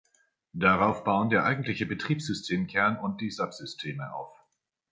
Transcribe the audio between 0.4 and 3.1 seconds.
Darauf bauen der eigentliche Betriebssystem-Kern